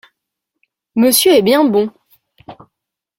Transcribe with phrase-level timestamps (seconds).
[0.95, 1.91] Monsieur est bien bon!